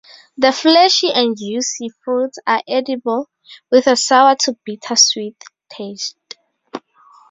[0.35, 3.29] The fleshy and juicy fruits are edible
[3.69, 5.39] with a sour to bitter sweet
[5.69, 6.17] taste.